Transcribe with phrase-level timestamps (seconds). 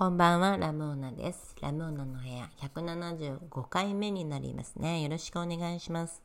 [0.00, 1.54] こんばんは、ラムーナです。
[1.60, 5.02] ラムーナの部屋175回目になりますね。
[5.02, 6.22] よろしくお願いします。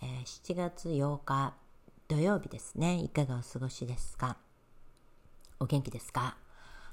[0.00, 1.54] えー、7月8日
[2.06, 3.02] 土曜日ですね。
[3.02, 4.36] いかがお過ごしですか？
[5.58, 6.36] お元気ですか？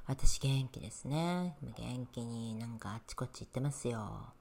[0.07, 1.55] 私元気ですね。
[1.77, 3.99] 元気になんかあっちこっち行ってますよ。
[3.99, 4.33] も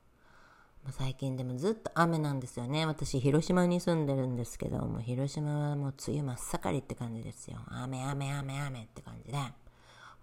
[0.88, 2.86] う最近でもずっと雨なんですよね。
[2.86, 7.58] 私、広島に住んでるんですけど、も広島はもう梅雨真っ盛りって感じですよ。
[7.68, 9.36] 雨、雨、雨、雨って感じで。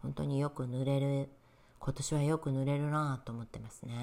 [0.02, 1.30] 本当によく濡れる
[1.84, 3.94] 今年はよく濡れるなと思ってますね。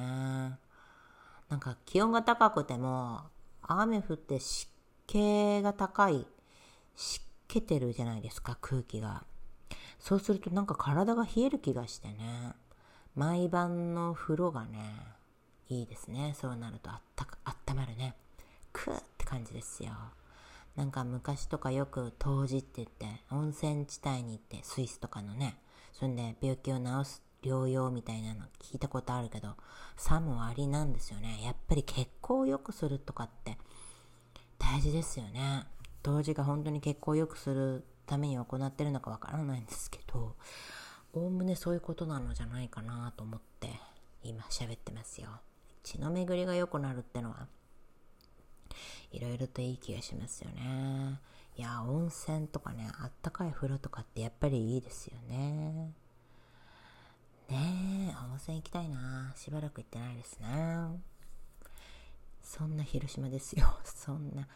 [1.48, 3.22] なんか気温が高くても
[3.62, 4.70] 雨降って湿
[5.06, 6.27] 気が高い
[6.95, 9.24] 湿気てるじゃないですか空気が。
[9.98, 12.52] そうするとなんか体が冷える気がしてね
[13.14, 14.78] 毎晩の風呂がね
[15.69, 18.14] いいですねそうなるとあったかあったまるね
[18.72, 19.92] クーって感じですよ
[20.77, 25.56] なんか昔とかよく湯治って言って温泉地帯に行ってスイスとかのね
[25.92, 29.56] そんで病気を治す療養みたいなの聞いたことあるけど、
[29.96, 31.41] さもありなんですよね。
[31.42, 33.58] やっぱり血行を良くするとかって
[34.58, 35.66] 大事ですよね。
[36.02, 40.36] 当時が本当に血行を良くするために行ってるのかわからないんですけど、
[41.12, 43.69] おおむねそういうことなのじゃないかなと思って
[44.22, 45.28] 今喋ってますよ。
[45.82, 47.47] 血の巡りが良くなるってのは、
[49.12, 51.20] いろいろといい気がしますよね。
[51.56, 55.92] いや、温泉とかね、あったかい風呂とかってやっぱりいいですよね。
[57.51, 59.33] ねえ、温泉行きたいな。
[59.37, 61.01] しばらく行ってないですね。
[62.43, 63.67] そんな広島ですよ。
[63.84, 64.47] そんな。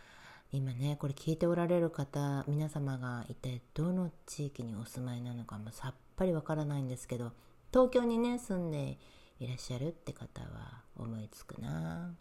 [0.53, 7.33] 今ね、これ聞いておられる方、皆様が一体どの地域にお住まいなのかもさっぱりわからないんですけど、
[7.73, 8.99] 東京にね、住んで
[9.41, 12.15] いらっしゃるって方は思いつくな。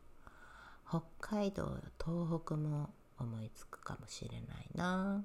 [0.89, 5.23] 北海道、東北も思いつくかもしれないな。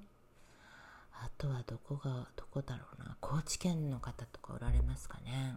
[1.20, 3.16] あとはどこがどこだろうな。
[3.20, 5.56] 高知県の方とかおられますかね。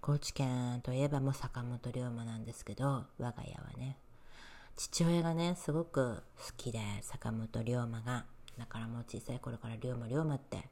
[0.00, 3.98] 高知県といえばもう坂本龍馬なんですけど我が家はね。
[4.76, 8.24] 父親がねすごく好きで坂本龍馬が。
[8.58, 10.68] だからもう小さい頃から龍馬龍馬って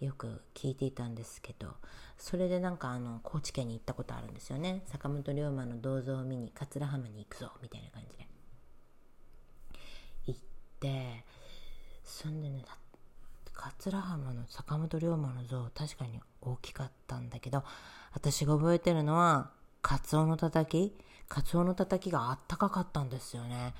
[0.00, 1.74] よく聞いていたんですけど
[2.16, 4.82] それでなんかあの高知県に行ったことあるんですよね。
[4.86, 8.26] 坂本龍馬の銅像を見に桂浜に行くぞみたいな感じで。
[10.26, 10.40] 行っ
[10.80, 11.24] て
[12.02, 12.64] そんでね
[13.76, 17.64] 桂浜の坂本龍馬の像確かに大きかったんだけど
[18.12, 19.50] 私が覚えてるのは
[19.82, 20.96] カツオのたたき。
[21.28, 23.74] カツオのたたきがあったかかったんですよね。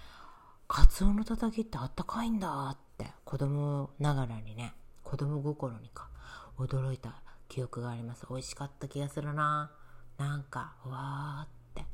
[0.68, 6.10] カツオのたたきってあったかいんだって子供ながらにね子供心にか
[6.58, 8.26] 驚いた記憶があります。
[8.28, 9.70] 美味しかった気がするな。
[10.18, 11.86] なんかわーって。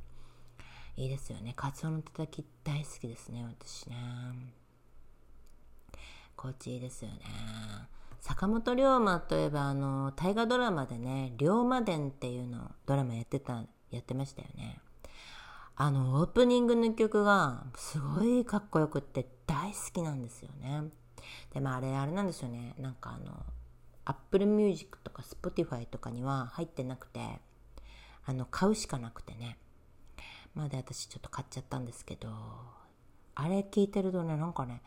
[0.96, 1.52] いいですよね。
[1.54, 4.63] カツオのたたき大好きですね私ね。
[6.44, 7.16] 心地いいですよね。
[8.20, 14.80] 坂本龍馬といえばあの大河ドラマでね「龍馬伝」っていうのドラマやってたやってましたよね。
[15.76, 20.84] あのオープニングの曲がすごいかっこよくって大好きなんですよね。
[21.52, 22.74] でもあれあれなんですよね。
[22.78, 23.44] なんかあの
[24.04, 27.40] Apple Music とか Spotify とかには入ってなくて
[28.26, 29.58] あの買うしかなくてね。
[30.54, 32.28] まで私ちょっと買っちゃったんですけど
[33.34, 34.82] あれ聞いてるとねなんかね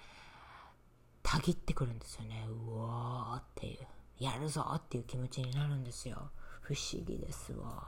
[1.28, 2.48] たぎってくるんですよね。
[2.48, 3.80] うわーっていう。
[4.18, 6.32] やるぞっていう気持ちになるんですよ。
[6.62, 7.84] 不思議ですわ。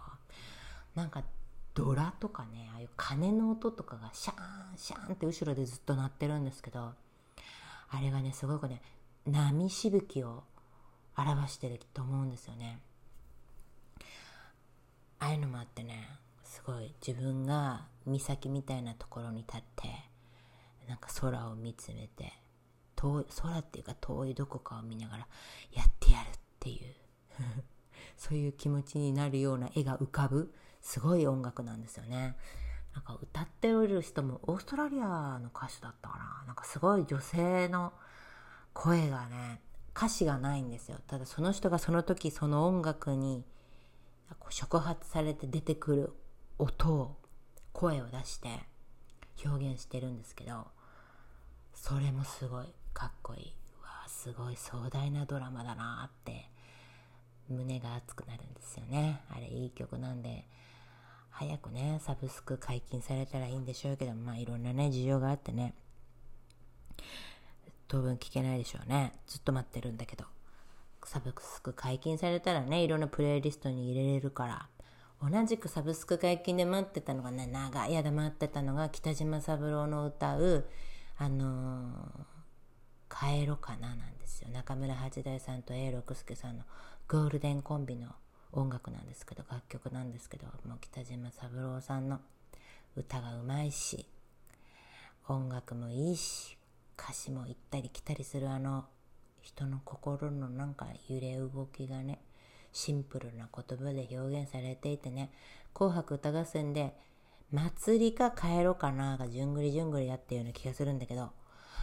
[0.94, 1.24] なんか
[1.74, 6.92] ドラとかねああいう鐘の音とかがシャーンシャーンって後ろでずっと鳴ってるんですけど
[7.90, 8.82] あれがねすごくね
[9.26, 10.44] 波しぶきを
[11.16, 12.80] 表してると思うんですよね。
[15.20, 16.10] ああいうのもあってね
[16.44, 19.88] すごい自分が岬みたいなところに立って
[20.90, 22.34] なんか空を見つめて
[23.00, 25.28] 遠い空っていうか遠いどこかを見ながら
[25.72, 26.94] やってやるっていう。
[28.18, 32.36] そういう気持ちになるような絵が浮かぶすごい音楽なんですよね。
[32.94, 36.44] なんか歌っておる人もオーストラリアの歌手だったかな？
[36.48, 37.94] なんかすごい女性の
[38.74, 39.62] 声がね
[39.96, 40.98] 歌詞がないんですよ。
[41.08, 43.46] ただその人がその時その音楽に
[44.50, 46.14] 触発されて出てくる
[46.58, 47.18] 音を
[47.72, 48.50] 声を出して
[49.46, 50.68] 表現してるんですけど
[51.74, 52.79] それもすごい。
[52.94, 53.54] かっこいい。
[53.84, 56.50] わすごい壮大なドラマだなって
[57.50, 59.22] 胸が熱くなるんですよね。
[59.30, 60.46] あれいい曲なんで
[61.30, 65.74] 早くねサブスク解禁されたらいいんでしょうけどまあいろんなね事情があってね
[67.88, 69.14] 当分聞けないでしょうね。
[69.28, 70.26] ずっと待ってるんだけど
[71.06, 74.68] サブスク解禁されたらねいろんなプレイリストに入れれるから
[75.22, 80.66] 同じくサブスク解禁で待ってたのがね長い間待ってたのが北島三郎の歌う
[81.18, 82.39] あのー
[83.10, 84.50] 帰ろかななんですよ。
[84.50, 86.64] 中村八大さんと永六輔さんの
[87.08, 88.10] ゴールデンコンビの
[88.52, 92.20] 音楽なんですけど楽曲なんですけどもう北島三郎さんの
[92.96, 94.06] 歌がうまいし
[95.28, 96.58] 音楽もいいし
[96.98, 98.86] 歌詞も行ったり来たりするあの
[99.42, 102.20] 人の心のなんか揺れ動きがね
[102.72, 105.32] シンプルな言葉で表現されていてね
[105.74, 106.96] 「紅白歌合戦」で
[107.52, 111.32] 「祭りか帰ろうかな」がじゅんぐりじゅんぐりやっていうような気がするんだけど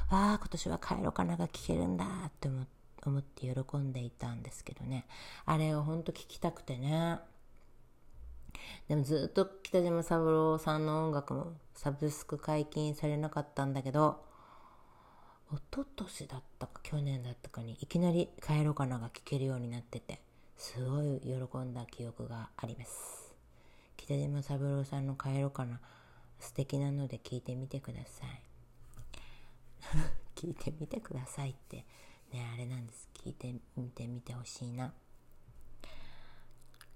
[0.09, 2.49] ああ今年は帰ろうかなが聞けるんだって
[3.05, 5.07] 思って喜んでいたんですけどね。
[5.45, 7.19] あれをほんと聞きたくてね。
[8.89, 14.25] でもずっと北島三郎さんの音楽もサブスク解禁されなかったんだけど
[15.53, 20.21] 一昨年だったか去年だったかにいきなり「帰ろうかな」が聴けるようになってて
[20.57, 23.35] すごい喜んだ記憶があります。
[23.97, 25.81] 北島三郎さんの「帰ろうかな」
[26.41, 28.46] 素敵なので聞いてみてください。
[30.35, 31.85] 聞いてみてくださいって
[32.33, 34.93] ねあれなんです聞いてみてみてほしいな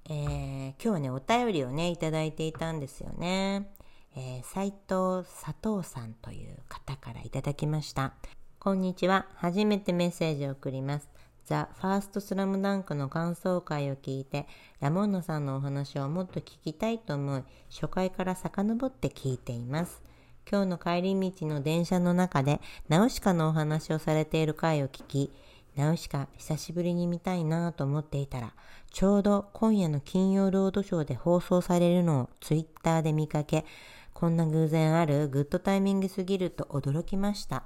[0.05, 3.73] えー、今日はねお便りをねいただいていたんですよね
[4.17, 8.15] えー、藤佐藤さんという方からいただきました
[8.62, 9.25] こんにちは。
[9.37, 11.09] 初めてメッセージを送ります。
[11.47, 14.47] ザ・ファーストスラムダンクの感想会を聞いて、
[14.81, 20.03] ラモンナさんのお話をもっと聞きたいと思い、初回から遡って聞いています。
[20.50, 25.31] 今日の帰り道の電車の中で、ナウシカのお話をされている回を聞き、
[25.76, 28.52] ナウシカ久しぶりに見たいなと思っていたら、
[28.91, 33.64] ちょうど今夜の金曜ロードショーで放送されるのをツイッターで見かけ、
[34.12, 37.62] こんな偶然あるグッドタイミングすぎると驚きました。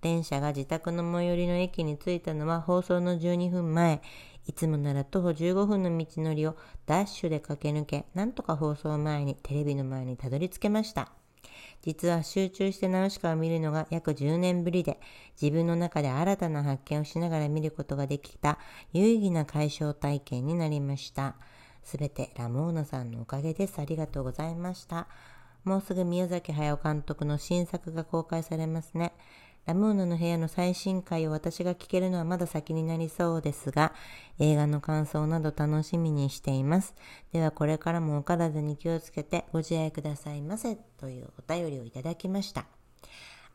[0.00, 4.00] 電車が自宅の最寄りの駅に着いたのは放送の12分前。
[4.46, 6.56] いつもなら徒歩15分の道のりを
[6.86, 11.12] ダッシュで駆け抜け、なんとか放送前にテレビの前にたどり着けました。
[11.82, 15.00] 実は集中してナウシカを見るのが約10年ぶりで、
[15.40, 18.58] 自分の中で新たな発見をしながら見ることができた
[18.92, 21.34] 有意義な解消体験になりました。
[21.82, 23.80] すべてラモーナさんのおかげです。
[23.80, 25.08] ありがとうございました。
[25.64, 29.12] もうすぐ宮崎駿監督の新作が公開されますね。
[29.64, 33.94] ラムーナの部屋の最新回を私が聞けるのはまだ先になりそうですが、
[34.40, 36.94] 映画の感想など楽しみにしています。
[37.32, 42.66] ではこれからもお体に気をつけてご自愛くださいませというお便りをいただきました。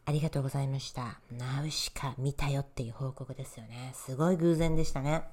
[0.05, 1.19] ありがとうございました。
[1.29, 3.91] ナウシカ見たよっていう報告ですよね。
[3.93, 5.23] すごい偶然でしたね。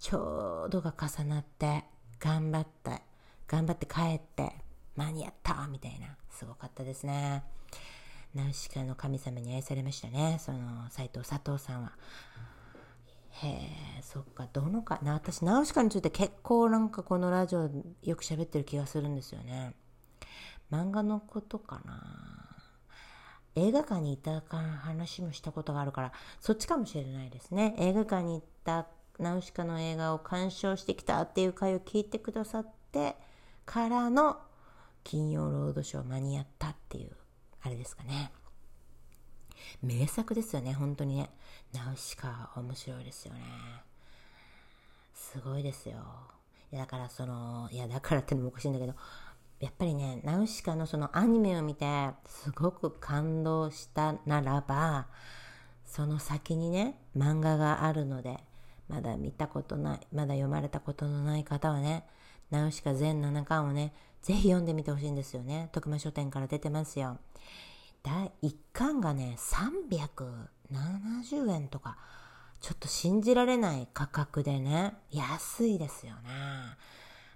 [0.00, 1.84] ちょうどが重なって、
[2.18, 3.02] 頑張って、
[3.46, 4.56] 頑張って帰って、
[4.96, 7.44] 間に合ったみたいな、すごかったですね。
[8.34, 11.92] ナウシカの神様に愛されましたね、その斎藤佐藤さんは。
[13.42, 17.70] へえ、そっか、どのか、な、私、ナウシカについて結構なんかこのラジオ
[18.02, 19.74] よく喋ってる気がするんですよね。
[20.70, 22.56] 漫画のことかな。
[23.56, 27.74] 映画館に行った話もしたことがあるから、そっちかもしれないですね。
[27.78, 28.86] 映画館に行った
[29.18, 33.16] ナウシカの映画を鑑賞してきたっていう回を聞いてくださって
[33.66, 34.38] からの
[35.02, 37.16] 金曜ロードショー間に合ったっていう、
[37.62, 38.32] あれですかね。
[39.82, 41.30] 名作ですよね、本当にね。
[41.72, 43.40] ナウシカ、面白いですよね。
[45.14, 45.98] すごいですよ。
[46.72, 48.94] いや、だからその、いや、だからってのもおかしいんだけど、
[49.60, 55.06] やっぱりね、ナウシカのそのアニメを見て、すごく感動したならば、
[55.84, 58.42] その先にね、漫画があるので、
[58.88, 62.04] まだ見たことない、まだ読まれたことのない方はね、
[62.50, 63.92] ナウシカ全7巻をね、
[64.22, 65.68] ぜひ読んでみてほしいんですよね。
[65.72, 67.18] 徳間書店から出てますよ。
[68.02, 71.96] 第1巻がね、370円とか、
[72.60, 76.20] ちょっと信じられない価格でね、安いですよね。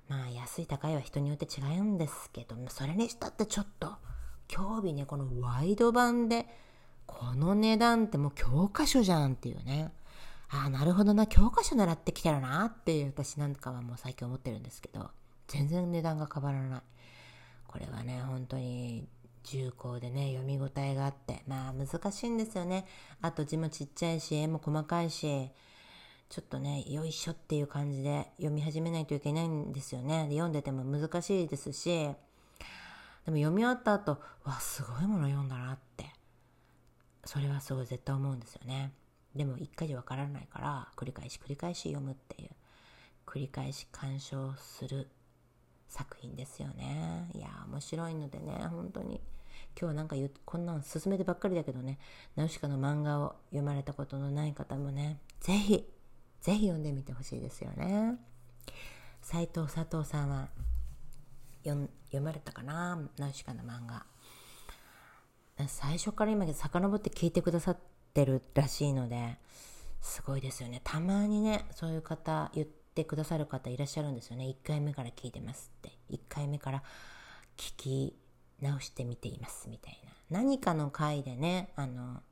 [0.08, 3.94] まあ安い高いは人によって違うんですけど、それにしたってちょっと、
[4.48, 6.46] 興味ね、このワイド版で、
[7.06, 9.92] この値段ってもう教科書じゃんっていうね。
[10.54, 15.10] ああ、なるほどな、教科書狙ってきてるなっていう私なんかはもう最近思ってるんですけど。
[15.48, 16.80] 全然値段が変わらない。
[17.66, 19.08] これはね、本当に
[19.42, 22.86] 重厚でね、読み応えがあって、まあ難しいんですよね。
[23.20, 25.50] あと字もちっちゃいし、絵も細かいし、
[26.28, 30.28] ちょっとね、よいしょっていう感じで読み始めないといけないんですよね。
[30.28, 36.12] で読んでても難しいですし、でも読み終わった後、わ、すごいもの読んだなって。
[37.24, 38.92] それはすごい絶対思うんですよね。
[39.34, 42.50] でも一回じゃわからないから、繰り返し繰り返し読むっていう。
[43.26, 45.08] 繰り返し鑑賞する
[45.88, 47.30] 作品ですよね。
[47.34, 49.20] いや、面白いのでね、本当に。
[49.76, 51.98] 今日はなんかこんなん進めてばっかりだけどね、
[52.36, 55.84] ナウシカの漫画を読まれたことのない方もね、ぜひ、
[56.40, 58.18] ぜひ読んでみてほしいですよね。
[59.22, 60.48] 斉藤佐藤さんは
[61.64, 61.88] 読
[62.20, 63.00] まれたかな？
[63.16, 64.04] ナウシカの漫画。
[65.66, 67.82] 最初から今遡って聞いてくださって
[68.14, 69.38] てるらしいので、
[70.00, 70.80] すごいですよね。
[70.84, 74.44] たまにね、そういう方言ってってくださる方いらっしゃるんですよね。
[74.44, 75.90] 1回目から聞いてますって。
[76.10, 76.82] 1回目から
[77.56, 78.16] 聞き
[78.62, 80.12] 直してみていますみたいな。
[80.30, 82.22] 何かの回でねあの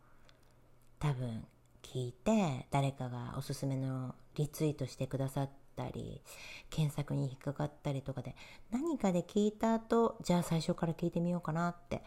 [1.01, 1.45] 多分
[1.83, 6.23] 聞いて誰かがおすすめのリツイートしてくださったり
[6.71, 8.35] 検索に引っかかったりとかで
[8.71, 12.03] 何かで聞いた後じゃあ最初から聞いてみようかなって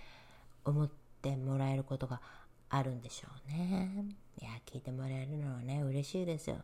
[0.63, 0.89] 思っ
[1.21, 2.21] てもらえることが
[2.77, 4.05] あるんでしょうね
[4.41, 6.57] いや聞いてもらえるのはね嬉しいですよ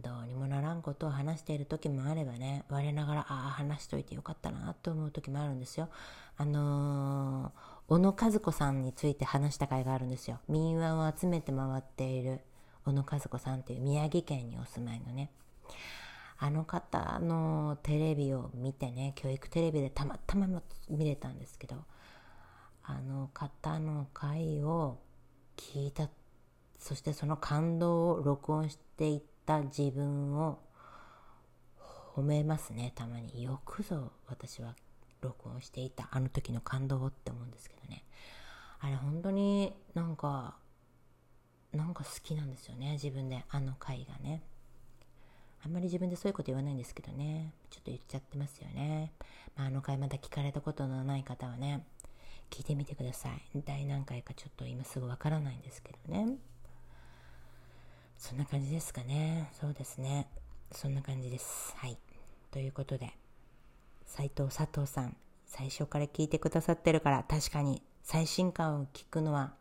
[0.00, 5.88] どうにもならんことを話している時もあればね我ながらああ話しといてよかったなと思う時もあるんですよ
[6.36, 10.40] あのー小野和子さんについて話した回があるんですよ。
[10.48, 12.40] 民話を集めて回っている
[12.84, 15.30] 小野和子さんっていう宮城県にお住まいのね。
[16.38, 20.48] あの方のテレビを見てね、教育テレビでたまたま
[20.90, 21.76] 見れたんですけど、
[22.88, 25.00] あの方の回を
[25.56, 26.08] 聞いた、
[26.78, 30.60] そしてその感動を録音していった自分を
[32.14, 33.42] 褒めますね、たまに。
[33.42, 34.76] よくぞ私は
[35.20, 38.04] 録音していたあの時の感動って思うんですけどね。
[38.78, 40.56] あれ本当になんか
[41.72, 44.42] なんか好きなんですよね自分であの回がね。
[45.64, 47.52] あんまり自分でそういうこと言わないんですけどね。
[47.70, 49.12] ちょっと言っちゃってますよね、
[49.56, 51.84] まあ、あの回まだ聞かれたことのない方はね。
[52.50, 53.62] 聞いてみてください。
[53.64, 56.36] 第何回かちょっと今すぐわからないんですけどね。
[58.18, 59.50] そんな感じですかね。
[59.52, 60.28] そうですね。
[60.72, 61.74] そんな感じです。
[61.76, 61.98] はい。
[62.50, 63.12] ということで
[64.06, 69.54] 斉藤佐藤さん、最初から聞いてくださってるから、確かに最新刊を聞くのは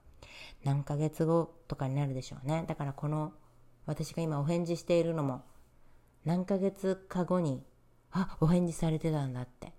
[0.64, 2.66] 何ヶ月後とかになるでしょうね。
[2.68, 3.34] だからこの
[3.86, 5.44] 私が今お返事しているのも
[6.24, 7.64] 何ヶ月か後に、
[8.12, 9.74] あ、お返事されてたんだって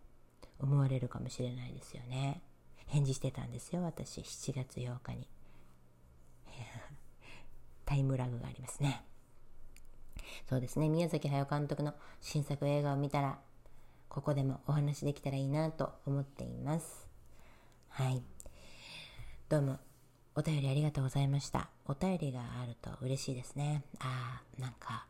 [0.60, 2.42] 思われるかもしれないですよね。
[2.86, 5.28] 返事してたんですよ、私、7月8日に。
[7.84, 9.04] タイムラグがありますね。
[10.48, 13.38] そうですね、宮崎駿監督の新作映画を見たら、
[14.08, 17.06] ここでもお話できたらいいなと思っています。
[17.88, 18.22] はい。
[19.48, 19.78] どうも、
[20.34, 21.68] お便りありがとうございました。
[21.86, 23.84] お便りがあると嬉しいですね。
[24.00, 25.06] ああ、なんか、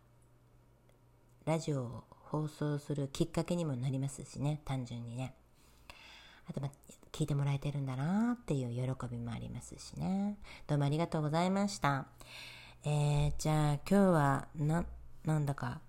[1.44, 5.34] ラジオを放送するきっかけにもなりますしね、単純にね。
[6.48, 6.70] あと、ま、
[7.16, 10.36] 聞いてもらえてるんだなっていう喜びもありますしね。
[10.66, 12.08] どうもありがとうございました。
[12.84, 14.84] えー、じゃあ今日はな、
[15.24, 15.80] なんだか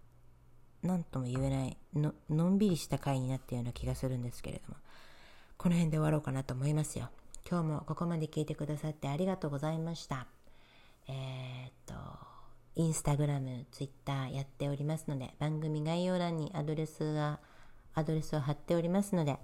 [0.84, 4.78] 何とも言えないの、のんびりした回になったような気がするんですけれども、
[5.58, 7.10] この辺で終わろうかなと思いますよ。
[7.46, 10.28] 今日もここまで聞いてくださってありがとうございました。
[11.10, 11.94] えー、っと、
[12.76, 17.42] インスタグラム、ツイッターやっておりますので、番組概要欄にアドレスが、
[17.96, 19.38] アドレスを貼っておりますので、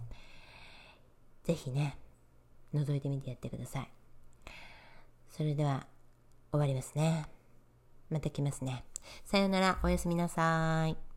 [1.44, 1.98] ぜひね、
[2.74, 3.90] 覗いてみてやってください。
[5.30, 5.86] それでは、
[6.52, 7.26] 終わりますね。
[8.10, 8.86] また来ますね。
[9.26, 11.13] さようなら、おやすみなさい。